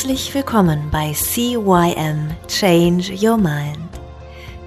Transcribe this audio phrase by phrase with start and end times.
[0.00, 3.76] Herzlich willkommen bei CYM Change Your Mind.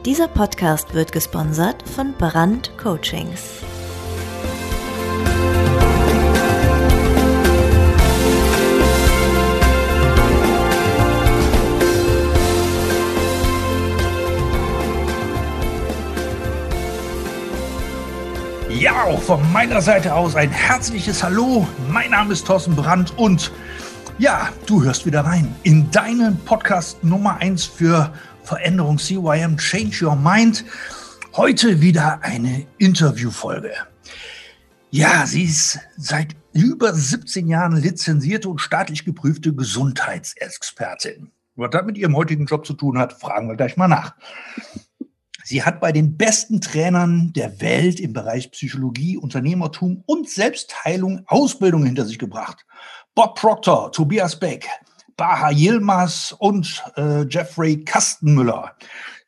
[0.06, 3.42] Dieser Podcast wird gesponsert von Brand Coachings.
[18.70, 21.68] Ja, auch von meiner Seite aus ein herzliches Hallo.
[21.90, 23.52] Mein Name ist Thorsten Brandt und
[24.18, 28.14] ja, du hörst wieder rein in deinen Podcast Nummer 1 für
[28.44, 30.66] Veränderung CYM Change Your Mind.
[31.36, 33.74] Heute wieder eine Interviewfolge.
[34.92, 41.32] Ja, sie ist seit über 17 Jahren lizenzierte und staatlich geprüfte Gesundheitsexpertin.
[41.56, 44.16] Was das mit ihrem heutigen Job zu tun hat, fragen wir gleich mal nach.
[45.44, 51.86] Sie hat bei den besten Trainern der Welt im Bereich Psychologie, Unternehmertum und Selbstheilung Ausbildung
[51.86, 52.66] hinter sich gebracht.
[53.14, 54.68] Bob Proctor, Tobias Beck,
[55.18, 58.76] Baha Yilmaz und äh, Jeffrey Kastenmüller.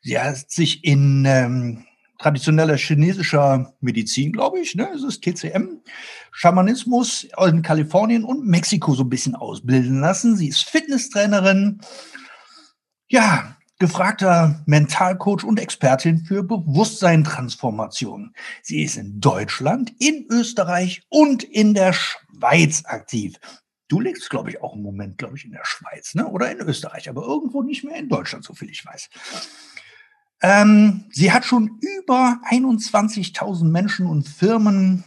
[0.00, 1.84] Sie hat sich in ähm,
[2.18, 5.80] traditioneller chinesischer Medizin, glaube ich, ne, es ist TCM,
[6.32, 10.36] Schamanismus in Kalifornien und Mexiko so ein bisschen ausbilden lassen.
[10.36, 11.80] Sie ist Fitnesstrainerin,
[13.08, 18.34] ja, gefragter Mentalcoach und Expertin für Bewusstseintransformation.
[18.62, 23.36] Sie ist in Deutschland, in Österreich und in der Schweiz aktiv.
[23.88, 26.26] Du lebst, glaube ich, auch im Moment, glaube ich, in der Schweiz, ne?
[26.26, 29.08] Oder in Österreich, aber irgendwo nicht mehr in Deutschland, so viel ich weiß.
[30.42, 35.04] Ähm, sie hat schon über 21.000 Menschen und Firmen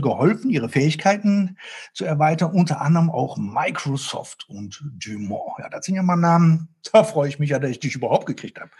[0.00, 1.58] geholfen, ihre Fähigkeiten
[1.92, 5.58] zu erweitern, unter anderem auch Microsoft und Dumont.
[5.58, 8.26] Ja, das sind ja mal Namen, da freue ich mich ja, dass ich dich überhaupt
[8.26, 8.70] gekriegt habe.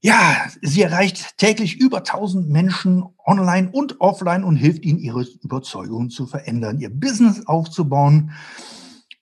[0.00, 6.10] Ja, sie erreicht täglich über 1000 Menschen online und offline und hilft ihnen, ihre Überzeugungen
[6.10, 8.32] zu verändern, ihr Business aufzubauen.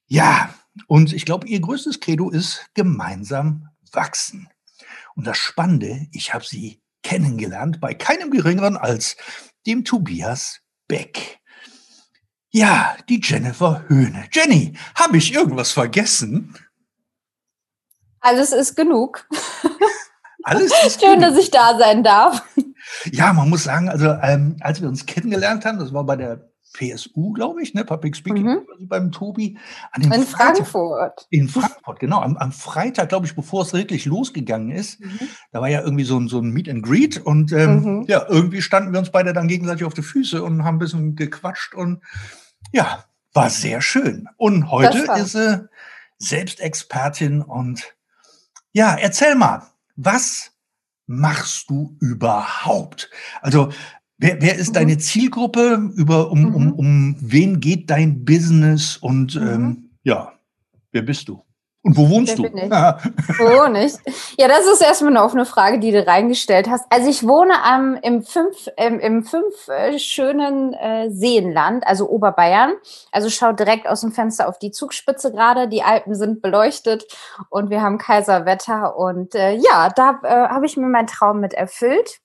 [0.07, 0.51] Ja,
[0.87, 4.49] und ich glaube, ihr größtes Credo ist gemeinsam wachsen.
[5.15, 9.17] Und das Spannende, ich habe sie kennengelernt bei keinem geringeren als
[9.67, 11.41] dem Tobias Beck.
[12.51, 14.29] Ja, die Jennifer Höhne.
[14.33, 16.57] Jenny, habe ich irgendwas vergessen?
[18.21, 19.29] Alles ist genug.
[20.45, 22.43] Alles ist Schön, dass ich da sein darf.
[23.07, 26.54] Ja, man muss sagen, also ähm, als wir uns kennengelernt haben, das war bei der
[26.75, 28.89] PSU, glaube ich, ne, Public Speaking Mhm.
[28.89, 29.57] beim Tobi.
[29.93, 30.27] An In Freitag-
[30.67, 31.27] Frankfurt.
[31.31, 32.21] In Frankfurt, genau.
[32.21, 35.21] Am, am Freitag, glaube ich, bevor es wirklich losgegangen ist, Mhm.
[35.53, 38.05] da war ja irgendwie so ein, so ein Meet and Greet und ähm, Mhm.
[38.09, 41.17] ja, irgendwie standen wir uns beide dann gegenseitig auf die Füße und haben ein bisschen
[41.17, 42.03] gequatscht und
[42.73, 44.29] ja, war sehr schön.
[44.37, 45.69] Und heute ist sie
[46.19, 47.95] Selbstexpertin und
[48.73, 49.63] ja, erzähl mal,
[49.97, 50.51] was
[51.07, 53.11] machst du überhaupt?
[53.43, 53.71] Also,
[54.19, 54.75] wer, wer ist Mhm.
[54.75, 55.91] deine Zielgruppe?
[55.97, 56.73] Über, um, um, Mhm.
[56.73, 58.97] um wen geht dein Business?
[58.97, 59.49] Und Mhm.
[59.49, 60.33] ähm, ja,
[60.93, 61.43] wer bist du?
[61.87, 62.43] Und wo wohnst Wer du?
[62.45, 62.71] bin ich?
[62.71, 62.99] Ja.
[63.37, 63.99] Wo nicht?
[64.39, 66.87] Ja, das ist erstmal eine offene Frage, die du reingestellt hast.
[66.89, 72.73] Also ich wohne am, im fünf, im, im fünf äh, schönen äh, Seenland, also Oberbayern.
[73.13, 75.69] Also schaut direkt aus dem Fenster auf die Zugspitze gerade.
[75.69, 77.05] Die Alpen sind beleuchtet
[77.51, 78.97] und wir haben Kaiserwetter.
[78.97, 82.21] Und äh, ja, da äh, habe ich mir meinen Traum mit erfüllt.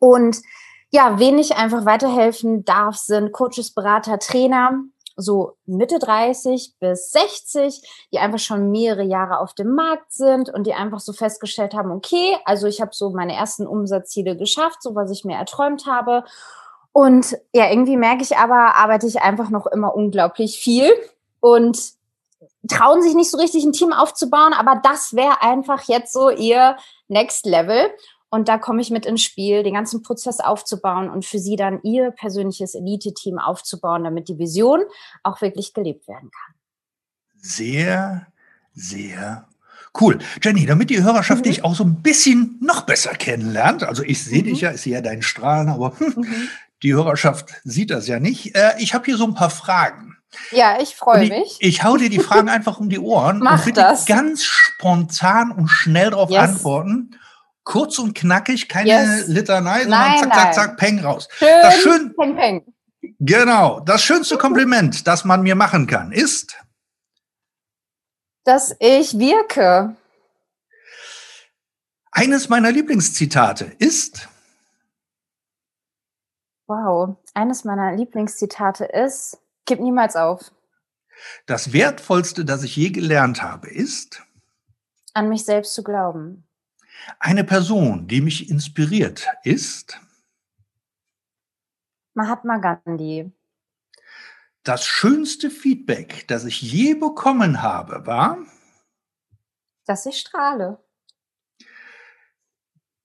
[0.00, 0.42] Und
[0.90, 4.80] ja, wen ich einfach weiterhelfen darf, sind Coaches, Berater, Trainer,
[5.16, 7.82] so Mitte 30 bis 60,
[8.12, 11.90] die einfach schon mehrere Jahre auf dem Markt sind und die einfach so festgestellt haben,
[11.90, 16.24] okay, also ich habe so meine ersten Umsatzziele geschafft, so was ich mir erträumt habe.
[16.92, 20.90] Und ja, irgendwie merke ich aber, arbeite ich einfach noch immer unglaublich viel
[21.40, 21.78] und
[22.68, 26.76] trauen sich nicht so richtig ein Team aufzubauen, aber das wäre einfach jetzt so ihr
[27.08, 27.90] Next Level.
[28.30, 31.80] Und da komme ich mit ins Spiel, den ganzen Prozess aufzubauen und für sie dann
[31.82, 34.82] ihr persönliches Elite-Team aufzubauen, damit die Vision
[35.22, 36.54] auch wirklich gelebt werden kann.
[37.40, 38.26] Sehr,
[38.74, 39.48] sehr
[40.00, 40.18] cool.
[40.42, 41.48] Jenny, damit die Hörerschaft Mhm.
[41.48, 44.46] dich auch so ein bisschen noch besser kennenlernt, also ich sehe Mhm.
[44.46, 46.48] dich ja, ich sehe ja deinen Strahlen, aber hm, Mhm.
[46.82, 48.54] die Hörerschaft sieht das ja nicht.
[48.54, 50.16] Äh, ich habe hier so ein paar Fragen.
[50.50, 51.56] Ja, ich freue ich, mich.
[51.60, 54.04] ich hau dir die Fragen einfach um die Ohren Mach und bitte das.
[54.04, 56.40] ganz spontan und schnell darauf Yes.
[56.40, 57.16] antworten.
[57.68, 59.26] Kurz und knackig, keine Yes.
[59.28, 61.28] Litanei, sondern Nein, zack, zack, zack, peng raus.
[61.32, 61.48] Schön.
[61.62, 62.74] Das schön, Peng, peng.
[63.18, 66.56] genau, das schönste Kompliment, das man mir machen kann, ist,
[68.44, 69.94] Dass ich wirke.
[72.10, 74.28] eines meiner Lieblingszitate ist,
[76.66, 77.16] Wow.
[77.34, 79.36] Eines meiner Lieblingszitate ist,
[79.66, 80.50] gib niemals auf.
[81.44, 84.22] das Wertvollste, das ich je gelernt habe, ist,
[85.12, 86.47] An mich selbst zu glauben.
[87.18, 90.00] Eine Person, die mich inspiriert, ist,
[92.14, 93.32] Mahatma Gandhi.
[94.64, 98.38] Das schönste Feedback, das ich je bekommen habe, war,
[99.86, 100.82] dass ich strahle.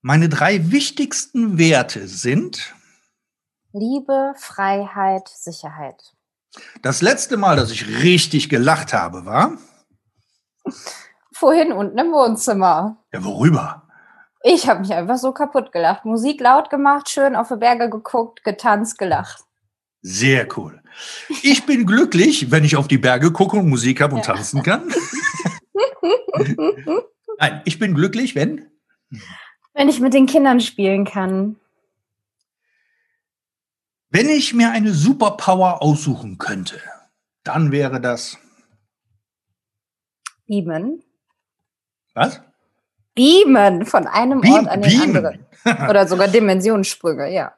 [0.02, 2.74] Meine drei wichtigsten Werte sind
[3.72, 6.14] Liebe, Freiheit, Sicherheit.
[6.82, 9.58] Das letzte Mal, dass ich richtig gelacht habe, war
[11.32, 13.04] vorhin unten im Wohnzimmer.
[13.12, 13.83] Ja, worüber?
[14.46, 16.04] Ich habe mich einfach so kaputt gelacht.
[16.04, 19.42] Musik laut gemacht, schön auf die Berge geguckt, getanzt, gelacht.
[20.02, 20.82] Sehr cool.
[21.42, 24.34] Ich bin glücklich, wenn ich auf die Berge gucke und Musik habe und ja.
[24.34, 24.92] tanzen kann.
[27.38, 28.70] Nein, ich bin glücklich, wenn?
[29.72, 31.56] Wenn ich mit den Kindern spielen kann.
[34.10, 36.82] Wenn ich mir eine Superpower aussuchen könnte,
[37.44, 38.36] dann wäre das
[40.46, 41.02] Beamen.
[42.12, 42.42] Was?
[43.14, 45.16] Beamen von einem Beam, Ort an den Beamen.
[45.16, 45.46] anderen.
[45.88, 47.54] Oder sogar Dimensionssprünge, ja.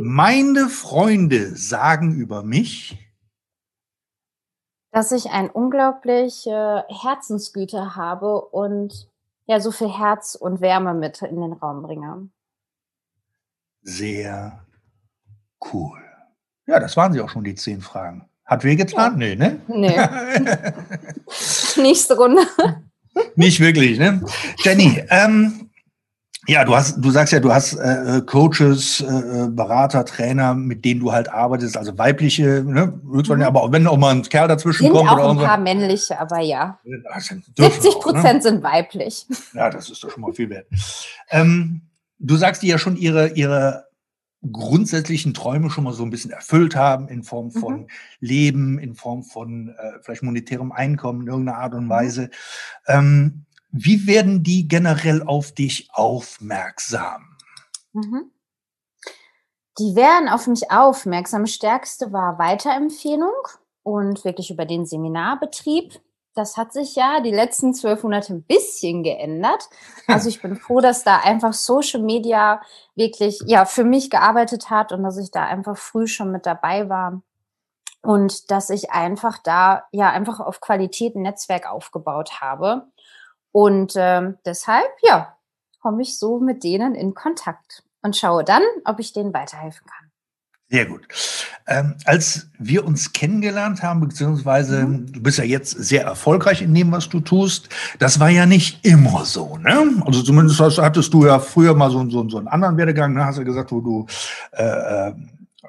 [0.00, 2.98] Meine Freunde sagen über mich,
[4.92, 9.08] dass ich eine unglaubliche Herzensgüte habe und
[9.46, 12.28] ja, so viel Herz und Wärme mit in den Raum bringe.
[13.82, 14.64] Sehr
[15.72, 15.98] cool.
[16.66, 18.28] Ja, das waren sie auch schon, die zehn Fragen.
[18.44, 19.12] Hat wehgetan?
[19.12, 19.16] Ja.
[19.16, 19.60] Nee, ne?
[19.68, 19.96] Nee.
[21.82, 22.42] Nächste Runde.
[23.40, 24.22] Nicht wirklich, ne?
[24.62, 25.70] Jenny, ähm,
[26.46, 31.00] ja, du hast, du sagst ja, du hast äh, Coaches, äh, Berater, Trainer, mit denen
[31.00, 32.92] du halt arbeitest, also weibliche, ne?
[33.02, 33.42] Mhm.
[33.42, 35.62] Aber wenn auch mal ein Kerl dazwischen sind kommt auch oder ein paar so.
[35.62, 36.78] männliche, aber ja.
[37.56, 38.42] 70 Prozent ne?
[38.42, 39.26] sind weiblich.
[39.54, 40.66] Ja, das ist doch schon mal viel wert.
[41.30, 41.80] Ähm,
[42.18, 43.86] du sagst die ja schon ihre, ihre
[44.50, 47.86] grundsätzlichen Träume schon mal so ein bisschen erfüllt haben in Form von mhm.
[48.20, 51.90] Leben, in Form von äh, vielleicht monetärem Einkommen in irgendeiner Art und mhm.
[51.90, 52.30] Weise.
[52.86, 57.36] Ähm, wie werden die generell auf dich aufmerksam?
[57.92, 58.30] Mhm.
[59.78, 61.46] Die werden auf mich aufmerksam.
[61.46, 63.32] Stärkste war Weiterempfehlung
[63.82, 66.00] und wirklich über den Seminarbetrieb
[66.34, 69.68] das hat sich ja die letzten zwölf Monate ein bisschen geändert.
[70.06, 72.60] Also ich bin froh, dass da einfach Social Media
[72.94, 76.88] wirklich ja für mich gearbeitet hat und dass ich da einfach früh schon mit dabei
[76.88, 77.22] war
[78.02, 82.86] und dass ich einfach da ja einfach auf Qualität ein Netzwerk aufgebaut habe
[83.52, 85.36] und ähm, deshalb ja
[85.82, 89.99] komme ich so mit denen in Kontakt und schaue dann, ob ich denen weiterhelfen kann.
[90.70, 91.02] Sehr gut.
[91.66, 95.12] Ähm, als wir uns kennengelernt haben, beziehungsweise mhm.
[95.12, 97.68] du bist ja jetzt sehr erfolgreich in dem, was du tust,
[97.98, 100.02] das war ja nicht immer so, ne?
[100.06, 103.24] Also zumindest hattest du ja früher mal so, so, so einen anderen Werdegang, ne?
[103.24, 104.06] hast du ja gesagt, wo du
[104.52, 105.12] äh, äh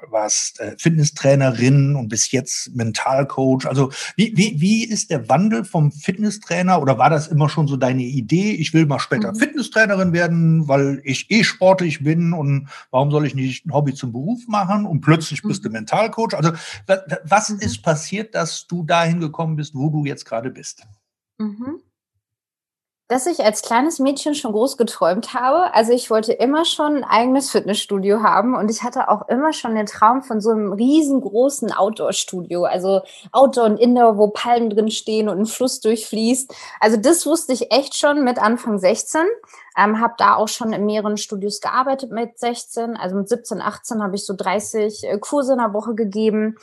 [0.08, 3.66] warst äh, Fitnesstrainerin und bist jetzt Mentalcoach.
[3.66, 7.76] Also wie, wie, wie ist der Wandel vom Fitnesstrainer oder war das immer schon so
[7.76, 8.52] deine Idee?
[8.52, 9.36] Ich will mal später mhm.
[9.36, 14.12] Fitnesstrainerin werden, weil ich eh sportlich bin und warum soll ich nicht ein Hobby zum
[14.12, 14.86] Beruf machen?
[14.86, 15.68] Und plötzlich bist mhm.
[15.68, 16.34] du Mentalcoach.
[16.34, 16.52] Also
[17.24, 17.58] was mhm.
[17.58, 20.84] ist passiert, dass du dahin gekommen bist, wo du jetzt gerade bist?
[21.38, 21.80] Mhm
[23.12, 25.74] dass ich als kleines Mädchen schon groß geträumt habe.
[25.74, 29.74] Also ich wollte immer schon ein eigenes Fitnessstudio haben und ich hatte auch immer schon
[29.74, 35.28] den Traum von so einem riesengroßen Outdoor-Studio, also Outdoor und Indoor, wo Palmen drin stehen
[35.28, 36.54] und ein Fluss durchfließt.
[36.80, 39.20] Also das wusste ich echt schon mit Anfang 16.
[39.76, 42.96] Ähm, habe da auch schon in mehreren Studios gearbeitet mit 16.
[42.96, 46.56] Also mit 17, 18 habe ich so 30 äh, Kurse in der Woche gegeben.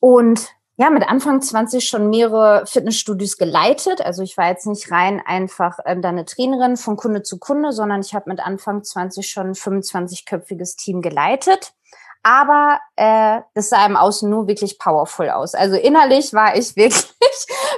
[0.00, 0.48] Und
[0.80, 4.00] ja, mit Anfang 20 schon mehrere Fitnessstudios geleitet.
[4.00, 8.00] Also ich war jetzt nicht rein einfach äh, eine Trainerin von Kunde zu Kunde, sondern
[8.00, 11.74] ich habe mit Anfang 20 schon ein 25-köpfiges Team geleitet
[12.22, 15.54] aber äh, das sah im Außen nur wirklich powerful aus.
[15.54, 17.06] Also innerlich war ich wirklich,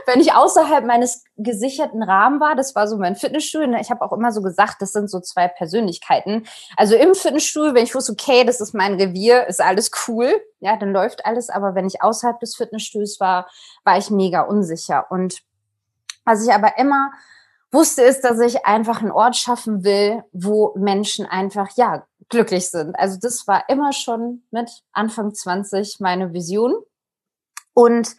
[0.07, 3.69] wenn ich außerhalb meines gesicherten Rahmen war, das war so mein Fitnessstudio.
[3.69, 6.47] Ne, ich habe auch immer so gesagt, das sind so zwei Persönlichkeiten.
[6.77, 10.77] Also im Fitnessstudio, wenn ich wusste, okay, das ist mein Revier, ist alles cool, ja,
[10.77, 11.49] dann läuft alles.
[11.49, 13.49] Aber wenn ich außerhalb des Fitnessstudios war,
[13.85, 15.07] war ich mega unsicher.
[15.11, 15.43] Und
[16.25, 17.13] was ich aber immer
[17.71, 22.97] wusste, ist, dass ich einfach einen Ort schaffen will, wo Menschen einfach, ja, glücklich sind.
[22.97, 26.75] Also das war immer schon mit Anfang 20 meine Vision.
[27.75, 28.17] Und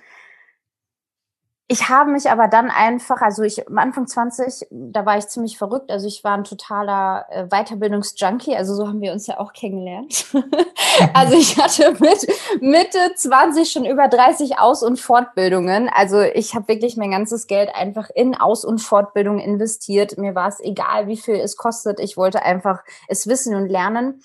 [1.70, 5.58] ich habe mich aber dann einfach, also ich am Anfang 20, da war ich ziemlich
[5.58, 5.92] verrückt.
[5.92, 8.56] Also ich war ein totaler äh, Weiterbildungsjunkie.
[8.56, 10.26] Also so haben wir uns ja auch kennengelernt.
[11.14, 12.28] also ich hatte mit
[12.60, 15.90] Mitte 20 schon über 30 Aus- und Fortbildungen.
[15.90, 20.18] Also ich habe wirklich mein ganzes Geld einfach in Aus- und Fortbildung investiert.
[20.18, 22.02] Mir war es egal, wie viel es kostet.
[22.02, 24.22] Ich wollte einfach es wissen und lernen.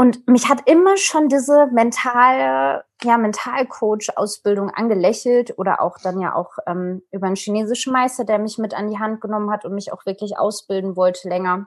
[0.00, 6.52] Und mich hat immer schon diese mentale, ja, Mentalcoach-Ausbildung angelächelt oder auch dann ja auch
[6.66, 9.92] ähm, über einen chinesischen Meister, der mich mit an die Hand genommen hat und mich
[9.92, 11.66] auch wirklich ausbilden wollte länger.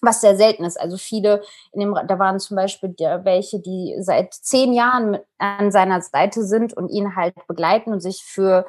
[0.00, 0.80] was sehr selten ist.
[0.80, 2.94] Also viele, in dem, da waren zum Beispiel
[3.24, 8.24] welche, die seit zehn Jahren an seiner Seite sind und ihn halt begleiten und sich
[8.24, 8.64] für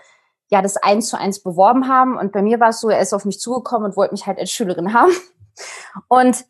[0.49, 2.17] ja das eins zu eins beworben haben.
[2.17, 4.39] Und bei mir war es so, er ist auf mich zugekommen und wollte mich halt
[4.39, 5.13] als Schülerin haben.
[6.09, 6.43] Und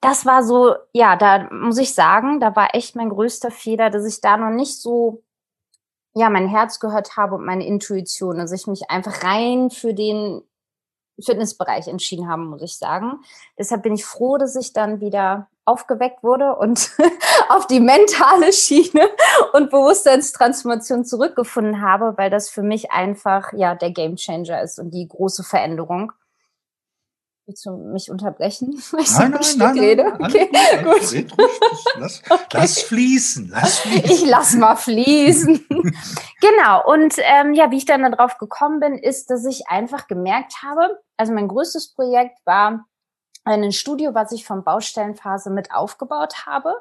[0.00, 4.04] das war so, ja, da muss ich sagen, da war echt mein größter Fehler, dass
[4.04, 5.22] ich da noch nicht so,
[6.14, 10.42] ja, mein Herz gehört habe und meine Intuition, dass ich mich einfach rein für den
[11.20, 13.20] Fitnessbereich entschieden haben, muss ich sagen.
[13.58, 16.92] Deshalb bin ich froh, dass ich dann wieder aufgeweckt wurde und
[17.48, 19.08] auf die mentale Schiene
[19.52, 25.08] und Bewusstseinstransformation zurückgefunden habe, weil das für mich einfach ja der Gamechanger ist und die
[25.08, 26.12] große Veränderung.
[27.48, 28.74] Willst du mich unterbrechen?
[28.98, 30.04] Ich nein, nein, nein, nein, rede?
[30.18, 30.48] Nein, okay,
[30.84, 31.12] gut.
[31.12, 31.32] Red
[31.98, 32.44] lass, okay.
[32.52, 34.04] lass fließen, lass fließen.
[34.04, 35.66] Ich lass mal fließen.
[36.42, 36.86] genau.
[36.86, 41.00] Und ähm, ja, wie ich dann darauf gekommen bin, ist, dass ich einfach gemerkt habe,
[41.16, 42.84] also mein größtes Projekt war
[43.44, 46.74] ein Studio, was ich von Baustellenphase mit aufgebaut habe.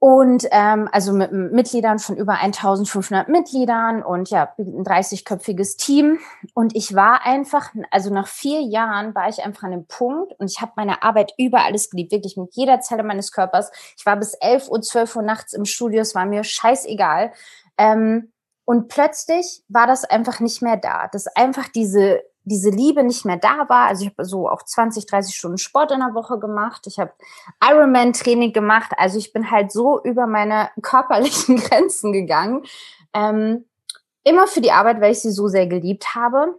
[0.00, 6.20] Und ähm, also mit Mitgliedern von über 1500 Mitgliedern und ja, ein 30-köpfiges Team.
[6.54, 10.48] Und ich war einfach, also nach vier Jahren war ich einfach an dem Punkt und
[10.48, 13.72] ich habe meine Arbeit über alles geliebt, wirklich mit jeder Zelle meines Körpers.
[13.96, 17.32] Ich war bis 11 Uhr, 12 Uhr nachts im Studio, es war mir scheißegal.
[17.76, 18.32] Ähm,
[18.64, 21.08] und plötzlich war das einfach nicht mehr da.
[21.08, 23.86] Dass einfach diese diese Liebe nicht mehr da war.
[23.86, 26.86] Also ich habe so auch 20, 30 Stunden Sport in der Woche gemacht.
[26.86, 27.12] Ich habe
[27.62, 28.92] Ironman-Training gemacht.
[28.96, 32.64] Also ich bin halt so über meine körperlichen Grenzen gegangen.
[33.14, 33.64] Ähm,
[34.24, 36.58] immer für die Arbeit, weil ich sie so sehr geliebt habe.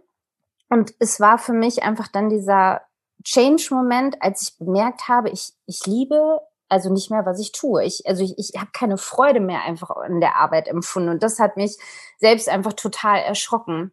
[0.68, 2.82] Und es war für mich einfach dann dieser
[3.24, 7.84] Change-Moment, als ich bemerkt habe, ich, ich liebe also nicht mehr, was ich tue.
[7.84, 11.10] Ich, also ich, ich habe keine Freude mehr einfach in der Arbeit empfunden.
[11.10, 11.76] Und das hat mich
[12.18, 13.92] selbst einfach total erschrocken.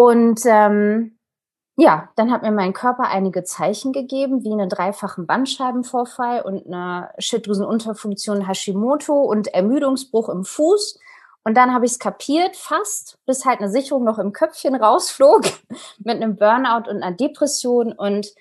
[0.00, 1.18] Und ähm,
[1.76, 7.10] ja, dann hat mir mein Körper einige Zeichen gegeben, wie einen dreifachen Bandscheibenvorfall und eine
[7.18, 10.98] Schilddrüsenunterfunktion Hashimoto und Ermüdungsbruch im Fuß.
[11.44, 15.42] Und dann habe ich es kapiert, fast, bis halt eine Sicherung noch im Köpfchen rausflog
[15.98, 17.92] mit einem Burnout und einer Depression.
[17.92, 18.32] Und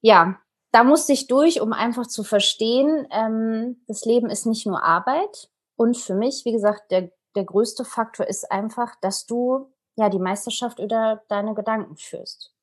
[0.00, 0.36] ja,
[0.72, 5.48] da musste ich durch, um einfach zu verstehen, ähm, das Leben ist nicht nur Arbeit.
[5.76, 10.18] Und für mich, wie gesagt, der, der größte Faktor ist einfach, dass du ja, die
[10.18, 12.54] Meisterschaft über deine Gedanken führst.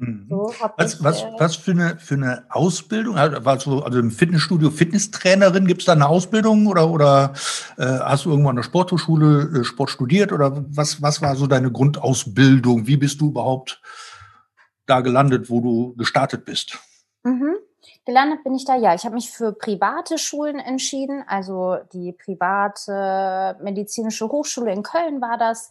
[0.00, 0.26] Mhm.
[0.30, 3.18] So was, ich, was, äh, was für eine, für eine Ausbildung?
[3.18, 7.34] Also, also im Fitnessstudio Fitnesstrainerin, gibt es da eine Ausbildung oder, oder
[7.76, 11.70] äh, hast du irgendwann eine Sporthochschule äh, Sport studiert oder was, was war so deine
[11.70, 12.86] Grundausbildung?
[12.86, 13.82] Wie bist du überhaupt
[14.86, 16.78] da gelandet, wo du gestartet bist?
[17.22, 17.56] Mhm.
[18.06, 18.94] Gelandet bin ich da, ja.
[18.94, 21.22] Ich habe mich für private Schulen entschieden.
[21.26, 25.70] Also die private medizinische Hochschule in Köln war das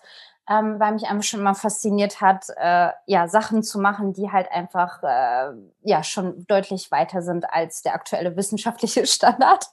[0.49, 4.51] ähm, weil mich einfach schon immer fasziniert hat, äh, ja, Sachen zu machen, die halt
[4.51, 9.67] einfach äh, ja schon deutlich weiter sind als der aktuelle wissenschaftliche Standard.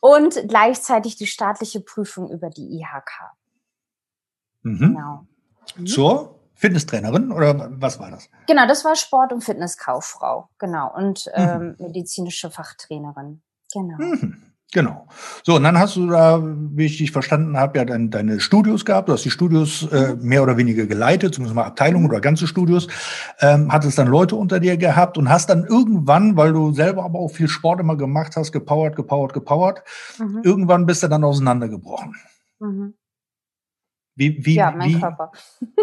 [0.00, 3.10] Und gleichzeitig die staatliche Prüfung über die IHK.
[4.62, 4.78] Mhm.
[4.78, 5.26] Genau.
[5.76, 5.86] Mhm.
[5.86, 8.28] Zur Fitnesstrainerin oder was war das?
[8.48, 10.92] Genau, das war Sport- und Fitnesskauffrau, genau.
[10.92, 11.86] Und ähm, mhm.
[11.86, 13.42] medizinische Fachtrainerin.
[13.72, 13.96] Genau.
[14.72, 14.80] Mhm.
[14.80, 15.06] Genau.
[15.42, 18.84] So, und dann hast du da, wie ich dich verstanden habe, ja dein, deine Studios
[18.84, 19.08] gehabt.
[19.08, 22.88] Du hast die Studios äh, mehr oder weniger geleitet, zumindest mal Abteilungen oder ganze Studios.
[23.40, 27.18] Ähm, hattest dann Leute unter dir gehabt und hast dann irgendwann, weil du selber aber
[27.18, 29.82] auch viel Sport immer gemacht hast, gepowert, gepowert, gepowert,
[30.18, 30.40] mhm.
[30.44, 32.14] irgendwann bist du dann auseinandergebrochen.
[32.60, 32.94] Mhm.
[34.14, 35.32] Wie, wie, ja, mein wie, Körper.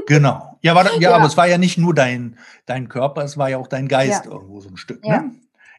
[0.05, 0.59] Genau.
[0.61, 3.49] Ja, war, ja, ja, aber es war ja nicht nur dein, dein Körper, es war
[3.49, 4.31] ja auch dein Geist ja.
[4.31, 5.03] irgendwo so ein Stück.
[5.03, 5.31] Ne?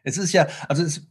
[0.03, 1.07] Es ist ja, also es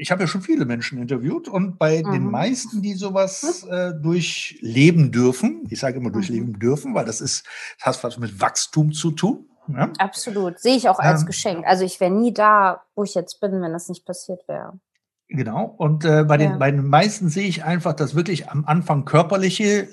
[0.00, 2.12] ich habe ja schon viele Menschen interviewt und bei mhm.
[2.12, 3.72] den meisten, die sowas hm?
[3.72, 6.14] äh, durchleben dürfen, ich sage immer mhm.
[6.14, 7.46] durchleben dürfen, weil das ist,
[7.78, 9.46] das hat was mit Wachstum zu tun.
[9.68, 9.92] Ja?
[9.98, 11.66] Absolut, sehe ich auch als ähm, Geschenk.
[11.66, 14.80] Also ich wäre nie da, wo ich jetzt bin, wenn das nicht passiert wäre.
[15.28, 15.74] Genau.
[15.76, 16.56] Und äh, bei, den, ja.
[16.56, 19.88] bei den meisten sehe ich einfach, dass wirklich am Anfang körperliche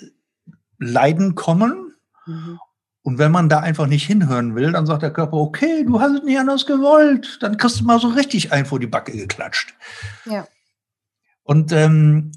[0.80, 1.94] Leiden kommen.
[2.26, 2.60] Mhm.
[3.08, 6.12] Und wenn man da einfach nicht hinhören will, dann sagt der Körper, okay, du hast
[6.12, 7.38] es nicht anders gewollt.
[7.40, 9.74] Dann kriegst du mal so richtig ein vor die Backe geklatscht.
[10.26, 10.46] Ja.
[11.44, 12.34] Und ähm,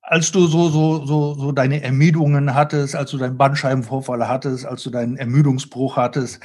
[0.00, 4.82] als du so, so, so, so deine Ermüdungen hattest, als du deinen Bandscheibenvorfall hattest, als
[4.82, 6.40] du deinen Ermüdungsbruch hattest,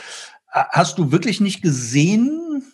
[0.51, 2.65] hast du wirklich nicht gesehen,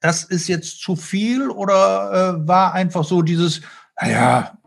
[0.00, 3.60] das ist jetzt zu viel oder äh, war einfach so dieses,
[4.00, 4.58] naja,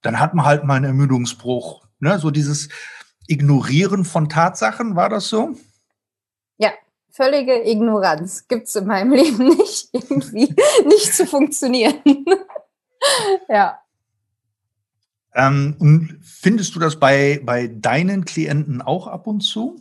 [0.00, 1.84] dann hat man halt mal einen Ermüdungsbruch.
[2.00, 2.18] Ne?
[2.18, 2.70] So dieses,
[3.26, 5.56] Ignorieren von Tatsachen, war das so?
[6.58, 6.72] Ja,
[7.10, 10.54] völlige Ignoranz gibt es in meinem Leben nicht, irgendwie
[10.86, 12.02] nicht zu funktionieren.
[13.48, 13.78] ja.
[15.34, 19.80] Ähm, und findest du das bei, bei deinen Klienten auch ab und zu?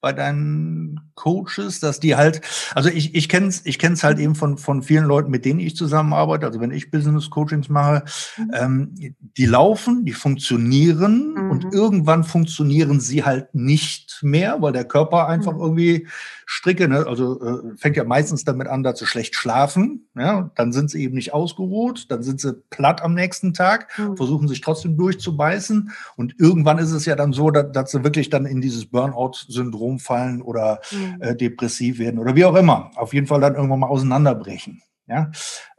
[0.00, 2.40] Bei deinen Coaches, dass die halt,
[2.74, 5.58] also ich, ich kenne es ich kenn's halt eben von, von vielen Leuten, mit denen
[5.58, 8.04] ich zusammenarbeite, also wenn ich Business Coachings mache,
[8.36, 8.50] mhm.
[8.54, 11.50] ähm, die laufen, die funktionieren mhm.
[11.50, 15.60] und irgendwann funktionieren sie halt nicht mehr, weil der Körper einfach mhm.
[15.60, 16.08] irgendwie
[16.46, 17.04] stricke, ne?
[17.06, 20.52] also äh, fängt ja meistens damit an, dass sie schlecht schlafen, ja?
[20.54, 24.16] dann sind sie eben nicht ausgeruht, dann sind sie platt am nächsten Tag, mhm.
[24.16, 28.30] versuchen sich trotzdem durchzubeißen und irgendwann ist es ja dann so, dass, dass sie wirklich
[28.30, 32.90] dann in dieses Burnout-Syndrom fallen oder mhm äh, depressiv werden oder wie auch immer.
[32.96, 34.82] Auf jeden Fall dann irgendwann mal auseinanderbrechen.
[35.06, 35.30] Ja?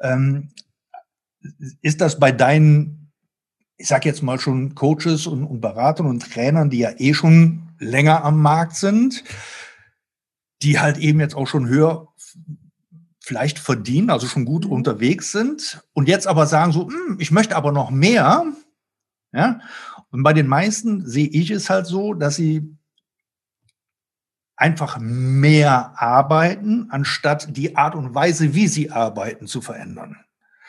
[0.02, 0.50] Ähm,
[1.82, 3.12] ist das bei deinen,
[3.78, 7.70] ich sag jetzt mal schon Coaches und, und Beratern und Trainern, die ja eh schon
[7.80, 9.24] länger am Markt sind,
[10.62, 12.08] die halt eben jetzt auch schon höher
[13.22, 14.72] vielleicht verdienen, also schon gut mhm.
[14.72, 18.46] unterwegs sind und jetzt aber sagen so, hm, ich möchte aber noch mehr.
[19.32, 19.62] Ja?
[20.12, 22.79] Und bei den meisten sehe ich es halt so, dass sie
[24.60, 30.18] einfach mehr arbeiten, anstatt die Art und Weise, wie sie arbeiten, zu verändern.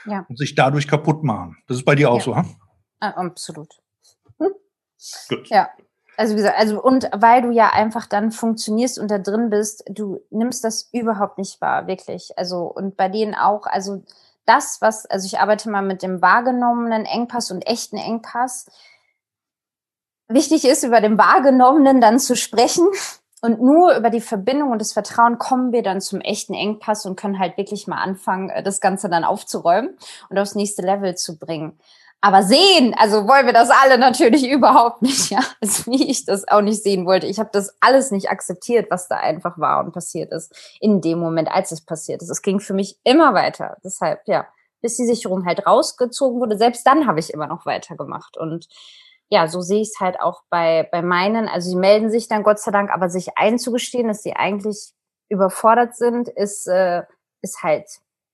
[0.06, 0.24] Ja.
[0.28, 1.58] Und sich dadurch kaputt machen.
[1.66, 2.22] Das ist bei dir auch ja.
[2.22, 2.44] so, ha?
[3.00, 3.68] Ah, absolut.
[4.38, 4.52] Hm?
[5.28, 5.48] Gut.
[5.50, 5.68] Ja.
[6.16, 9.82] Also wie gesagt, also und weil du ja einfach dann funktionierst und da drin bist,
[9.88, 12.36] du nimmst das überhaupt nicht wahr, wirklich.
[12.36, 14.04] Also und bei denen auch, also
[14.44, 18.66] das, was, also ich arbeite mal mit dem wahrgenommenen Engpass und echten Engpass.
[20.28, 22.86] Wichtig ist, über den wahrgenommenen dann zu sprechen,
[23.42, 27.16] und nur über die Verbindung und das Vertrauen kommen wir dann zum echten Engpass und
[27.16, 29.96] können halt wirklich mal anfangen, äh, das Ganze dann aufzuräumen
[30.28, 31.78] und aufs nächste Level zu bringen.
[32.22, 35.40] Aber sehen, also wollen wir das alle natürlich überhaupt nicht, ja.
[35.60, 37.26] Also wie ich das auch nicht sehen wollte.
[37.26, 41.18] Ich habe das alles nicht akzeptiert, was da einfach war und passiert ist in dem
[41.18, 42.28] Moment, als es passiert ist.
[42.28, 43.78] Es ging für mich immer weiter.
[43.82, 44.46] Deshalb, ja,
[44.82, 48.36] bis die Sicherung halt rausgezogen wurde, selbst dann habe ich immer noch weitergemacht.
[48.36, 48.68] Und
[49.30, 51.48] ja, so sehe ich es halt auch bei, bei meinen.
[51.48, 54.92] Also sie melden sich dann Gott sei Dank, aber sich einzugestehen, dass sie eigentlich
[55.28, 57.04] überfordert sind, ist, äh,
[57.40, 57.86] ist halt,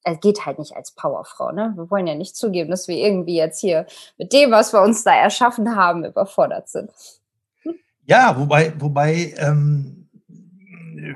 [0.05, 1.53] es geht halt nicht als Powerfrau.
[1.53, 1.75] Ne?
[1.77, 5.05] Wir wollen ja nicht zugeben, dass wir irgendwie jetzt hier mit dem, was wir uns
[5.05, 6.91] da erschaffen haben, überfordert sind.
[8.07, 10.09] Ja, wobei, wobei ähm,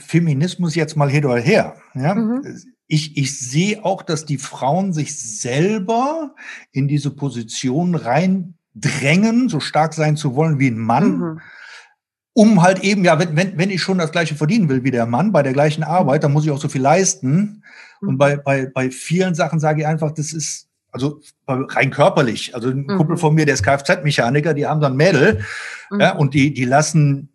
[0.00, 1.76] Feminismus jetzt mal hin oder her.
[1.94, 2.14] Ja?
[2.14, 2.44] Mhm.
[2.86, 6.34] Ich, ich sehe auch, dass die Frauen sich selber
[6.72, 11.40] in diese Position rein drängen, so stark sein zu wollen wie ein Mann, mhm.
[12.32, 15.06] um halt eben, ja, wenn, wenn, wenn ich schon das gleiche verdienen will wie der
[15.06, 17.62] Mann bei der gleichen Arbeit, dann muss ich auch so viel leisten.
[18.00, 22.54] Und bei, bei, bei vielen Sachen sage ich einfach, das ist, also rein körperlich.
[22.54, 22.96] Also ein mhm.
[22.96, 25.44] Kumpel von mir, der ist Kfz-Mechaniker, die haben dann Mädel,
[25.90, 26.00] mhm.
[26.00, 27.30] ja, und die, die lassen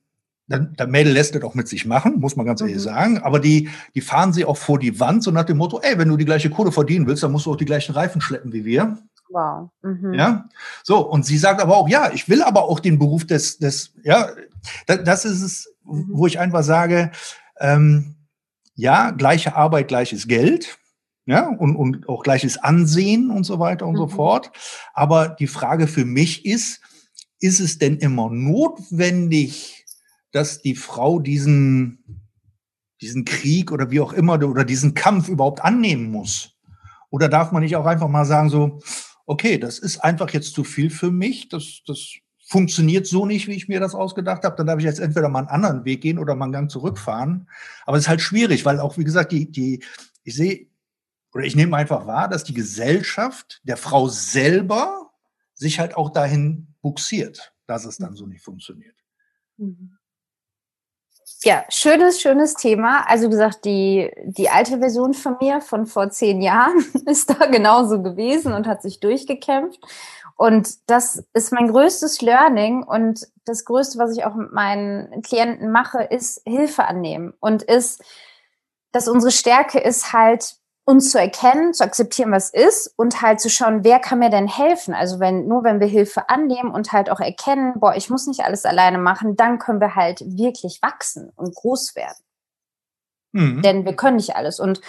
[0.48, 2.82] dann, der Mädel lässt das auch mit sich machen, muss man ganz ehrlich mhm.
[2.82, 3.18] sagen.
[3.20, 6.10] Aber die, die fahren sie auch vor die Wand, so nach dem Motto, ey, wenn
[6.10, 8.66] du die gleiche Kohle verdienen willst, dann musst du auch die gleichen Reifen schleppen wie
[8.66, 8.98] wir.
[9.36, 9.70] Wow.
[9.82, 10.14] Mhm.
[10.14, 10.48] Ja,
[10.82, 11.06] so.
[11.06, 14.30] Und sie sagt aber auch, ja, ich will aber auch den Beruf des, des, ja,
[14.88, 16.08] das, das ist es, mhm.
[16.10, 17.12] wo ich einfach sage,
[17.60, 18.16] ähm,
[18.76, 20.78] ja, gleiche Arbeit, gleiches Geld.
[21.26, 23.98] Ja, und, und auch gleiches Ansehen und so weiter und mhm.
[23.98, 24.52] so fort.
[24.94, 26.80] Aber die Frage für mich ist,
[27.40, 29.86] ist es denn immer notwendig,
[30.32, 32.22] dass die Frau diesen,
[33.02, 36.54] diesen Krieg oder wie auch immer oder diesen Kampf überhaupt annehmen muss?
[37.10, 38.80] Oder darf man nicht auch einfach mal sagen, so,
[39.26, 43.56] okay, das ist einfach jetzt zu viel für mich, das, das funktioniert so nicht, wie
[43.56, 46.20] ich mir das ausgedacht habe, dann darf ich jetzt entweder mal einen anderen Weg gehen
[46.20, 47.50] oder mal einen Gang zurückfahren.
[47.86, 49.84] Aber es ist halt schwierig, weil auch, wie gesagt, die, die,
[50.24, 50.68] ich sehe,
[51.34, 55.12] oder ich nehme einfach wahr, dass die Gesellschaft der Frau selber
[55.56, 58.96] sich halt auch dahin buxiert, dass es dann so nicht funktioniert.
[59.58, 59.98] Mhm.
[61.44, 63.08] Ja, schönes, schönes Thema.
[63.08, 68.02] Also gesagt, die, die alte Version von mir von vor zehn Jahren ist da genauso
[68.02, 69.80] gewesen und hat sich durchgekämpft.
[70.38, 75.72] Und das ist mein größtes Learning und das Größte, was ich auch mit meinen Klienten
[75.72, 78.04] mache, ist Hilfe annehmen und ist,
[78.92, 83.50] dass unsere Stärke ist halt uns zu erkennen, zu akzeptieren, was ist und halt zu
[83.50, 84.94] schauen, wer kann mir denn helfen?
[84.94, 88.42] Also wenn, nur wenn wir Hilfe annehmen und halt auch erkennen, boah, ich muss nicht
[88.42, 92.24] alles alleine machen, dann können wir halt wirklich wachsen und groß werden.
[93.32, 93.62] Mhm.
[93.64, 94.60] Denn wir können nicht alles.
[94.60, 94.80] Und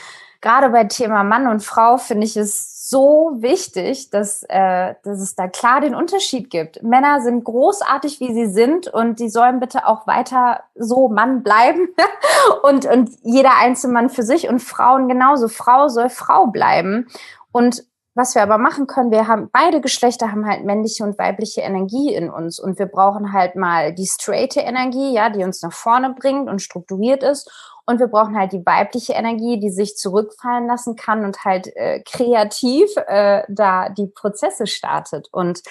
[0.41, 5.35] gerade bei Thema Mann und Frau finde ich es so wichtig, dass, äh, dass es
[5.35, 6.83] da klar den Unterschied gibt.
[6.83, 11.89] Männer sind großartig, wie sie sind und die sollen bitte auch weiter so Mann bleiben
[12.63, 15.49] und, und jeder einzelne Mann für sich und Frauen genauso.
[15.49, 17.09] Frau soll Frau bleiben.
[17.51, 21.61] Und was wir aber machen können, wir haben beide Geschlechter haben halt männliche und weibliche
[21.61, 25.73] Energie in uns und wir brauchen halt mal die straighte Energie, ja, die uns nach
[25.73, 30.67] vorne bringt und strukturiert ist und wir brauchen halt die weibliche Energie, die sich zurückfallen
[30.67, 35.29] lassen kann und halt äh, kreativ äh, da die Prozesse startet.
[35.31, 35.63] Und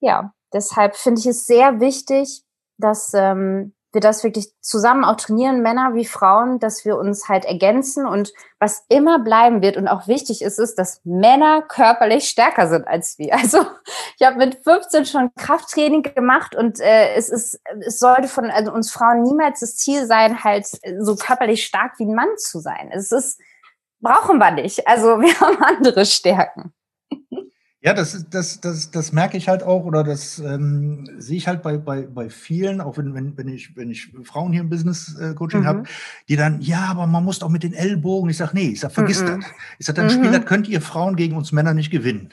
[0.00, 2.42] ja, deshalb finde ich es sehr wichtig,
[2.78, 7.44] dass ähm, wir das wirklich zusammen auch trainieren, Männer wie Frauen, dass wir uns halt
[7.44, 12.68] ergänzen und was immer bleiben wird und auch wichtig ist, ist, dass Männer körperlich stärker
[12.68, 13.34] sind als wir.
[13.46, 13.66] Also
[14.18, 18.72] ich habe mit 15 schon Krafttraining gemacht und äh, es ist, es sollte von also
[18.72, 20.66] uns Frauen niemals das Ziel sein, halt
[21.00, 22.90] so körperlich stark wie ein Mann zu sein.
[22.92, 23.40] Es ist
[24.00, 24.86] brauchen wir nicht.
[24.86, 26.72] Also wir haben andere Stärken.
[27.86, 31.62] Ja, das, das, das, das merke ich halt auch oder das ähm, sehe ich halt
[31.62, 35.60] bei, bei, bei vielen, auch wenn, wenn, wenn, ich, wenn ich Frauen hier im Business-Coaching
[35.60, 35.66] mhm.
[35.66, 35.82] habe,
[36.28, 38.28] die dann, ja, aber man muss auch mit den Ellbogen.
[38.28, 39.26] Ich sage, nee, ich sage, vergiss mhm.
[39.26, 39.44] das.
[39.78, 40.10] Ich sage, dann mhm.
[40.18, 42.30] Spiel, das könnt ihr Frauen gegen uns Männer nicht gewinnen.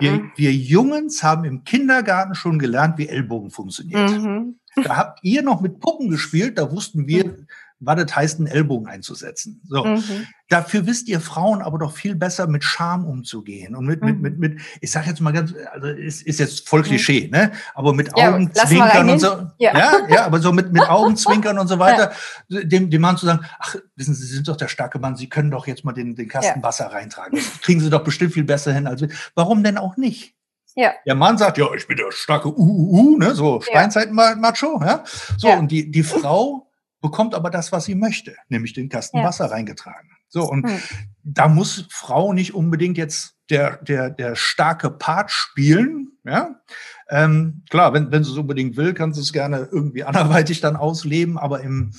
[0.00, 0.32] Wir, mhm.
[0.34, 4.10] wir Jungens haben im Kindergarten schon gelernt, wie Ellbogen funktioniert.
[4.10, 4.56] Mhm.
[4.82, 7.46] Da habt ihr noch mit Puppen gespielt, da wussten wir, mhm
[7.78, 9.60] was das heißt, einen Ellbogen einzusetzen.
[9.68, 9.84] So.
[9.84, 10.26] Mhm.
[10.48, 14.20] Dafür wisst ihr Frauen aber doch viel besser mit Scham umzugehen und mit, mhm.
[14.20, 16.84] mit, mit, mit, ich sag jetzt mal ganz, also ist, ist jetzt voll mhm.
[16.84, 17.52] Klischee, ne?
[17.74, 19.26] Aber mit ja, Augenzwinkern und so.
[19.58, 19.76] Ja.
[19.76, 22.12] ja, ja, aber so mit, mit Augenzwinkern und so weiter,
[22.48, 22.62] ja.
[22.62, 25.28] dem, dem Mann zu sagen, ach, wissen Sie, Sie sind doch der starke Mann, Sie
[25.28, 26.62] können doch jetzt mal den, den Kasten.
[26.62, 27.38] Wasser reintragen.
[27.38, 29.08] Das kriegen Sie doch bestimmt viel besser hin als wir.
[29.34, 30.34] Warum denn auch nicht?
[30.76, 30.92] Ja.
[31.06, 35.04] Der Mann sagt, ja, ich bin der starke uh, ne, so Steinzeit-Macho, ja.
[35.38, 36.65] So, und die, die Frau
[37.00, 39.24] bekommt aber das, was sie möchte, nämlich den Kasten ja.
[39.24, 40.10] Wasser reingetragen.
[40.28, 40.80] So, und hm.
[41.22, 46.60] da muss Frau nicht unbedingt jetzt der, der, der starke Part spielen, ja.
[47.08, 50.76] Ähm, klar, wenn, wenn sie es unbedingt will, kann sie es gerne irgendwie anderweitig dann
[50.76, 51.92] ausleben, aber im,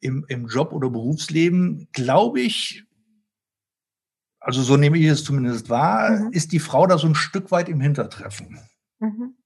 [0.00, 2.84] im, im Job oder Berufsleben, glaube ich,
[4.40, 6.32] also so nehme ich es zumindest wahr, mhm.
[6.32, 8.58] ist die Frau da so ein Stück weit im Hintertreffen.
[8.98, 9.36] Mhm.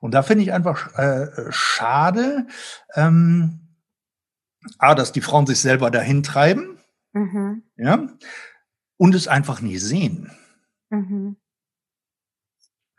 [0.00, 2.46] Und da finde ich einfach äh, schade,
[2.94, 3.67] ähm,
[4.78, 6.78] A, dass die Frauen sich selber dahin treiben,
[7.12, 7.62] mhm.
[7.76, 8.08] ja,
[8.96, 10.30] und es einfach nie sehen.
[10.90, 11.36] Mhm.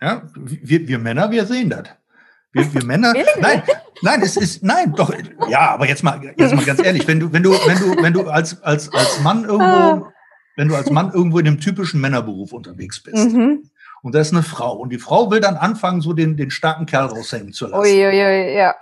[0.02, 1.90] Ja, wir, wir Männer, wir sehen das.
[2.52, 3.64] Wir, wir Männer, nein,
[4.02, 5.14] nein, es ist, nein, doch,
[5.50, 8.14] ja, aber jetzt mal, jetzt mal ganz ehrlich, wenn du, wenn du, wenn du, wenn
[8.14, 10.14] du als, als, als Mann irgendwo, ah.
[10.56, 13.70] wenn du als Mann irgendwo in dem typischen Männerberuf unterwegs bist, mhm.
[14.02, 16.88] und da ist eine Frau, und die Frau will dann anfangen, so den, den starken
[16.88, 17.82] Kerl raushängen zu lassen.
[17.82, 18.76] Uiuiui, ja.